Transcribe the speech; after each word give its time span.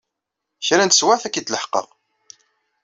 Kra 0.65 0.83
n 0.85 0.89
teswiɛt 0.89 1.27
ad 1.27 1.31
k-id-leḥqeɣ. 1.33 1.87